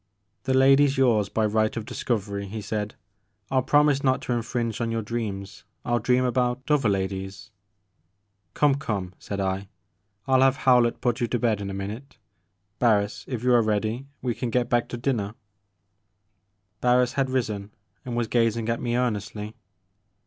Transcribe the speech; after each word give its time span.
"The 0.45 0.55
lady's 0.55 0.97
yours 0.97 1.29
by 1.29 1.45
right 1.45 1.77
of 1.77 1.85
discovery," 1.85 2.47
he 2.47 2.59
said, 2.59 2.95
"I'll 3.51 3.61
promise 3.61 4.03
not 4.03 4.19
to 4.23 4.33
infringe 4.33 4.81
on 4.81 4.89
your 4.89 5.03
dreams,— 5.03 5.63
^I 5.85 5.91
*11 5.91 6.01
dream 6.01 6.23
about 6.25 6.63
other 6.71 6.89
ladies 6.89 7.51
""Come, 8.55 8.73
come," 8.79 9.13
said 9.19 9.39
I, 9.39 9.69
"I 10.27 10.37
'11 10.37 10.41
have 10.41 10.55
Howlett 10.55 11.01
put 11.01 11.21
you 11.21 11.27
to 11.27 11.37
bed 11.37 11.61
in 11.61 11.69
a 11.69 11.75
minute. 11.75 12.17
Barris, 12.79 13.25
if 13.27 13.43
you 13.43 13.53
are 13.53 13.61
ready,— 13.61 14.07
^we 14.23 14.35
can 14.35 14.49
get 14.49 14.71
back 14.71 14.89
to 14.89 14.97
dinner 14.97 15.35
''Barris 16.81 17.13
had 17.13 17.29
risen 17.29 17.69
and 18.03 18.15
was 18.17 18.25
gazing 18.27 18.69
at 18.69 18.81
me 18.81 18.95
ear 18.95 19.11
nestly. 19.11 19.53